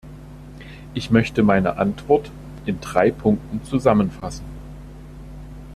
[0.95, 2.31] Ich möchte meine Antwort
[2.65, 4.45] in drei Punkten zusammenfassen.